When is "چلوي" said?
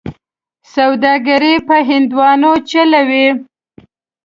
2.69-3.27